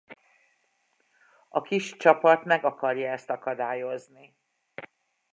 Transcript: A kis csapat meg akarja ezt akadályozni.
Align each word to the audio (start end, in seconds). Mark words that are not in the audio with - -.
A 1.49 1.61
kis 1.61 1.95
csapat 1.97 2.43
meg 2.45 2.65
akarja 2.65 3.11
ezt 3.11 3.29
akadályozni. 3.29 4.35